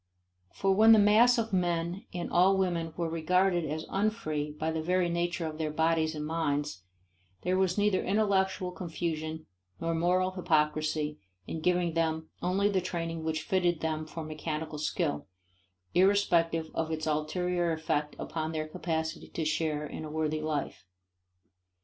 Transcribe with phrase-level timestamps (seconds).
[0.55, 4.81] For when the mass of men and all women were regarded as unfree by the
[4.81, 6.81] very nature of their bodies and minds,
[7.43, 9.45] there was neither intellectual confusion
[9.79, 15.27] nor moral hypocrisy in giving them only the training which fitted them for mechanical skill,
[15.93, 20.83] irrespective of its ulterior effect upon their capacity to share in a worthy life.